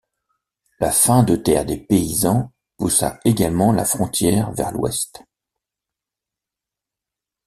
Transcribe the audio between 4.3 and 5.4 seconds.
vers l'ouest.